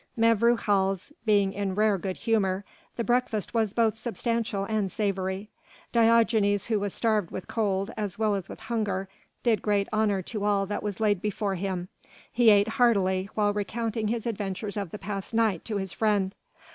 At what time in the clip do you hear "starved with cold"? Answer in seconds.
6.91-7.91